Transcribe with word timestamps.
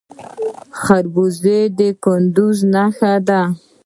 خربوزه 0.79 1.57
د 1.77 1.79
کندز 2.03 2.57
نښه 2.73 3.13
ده. 3.27 3.41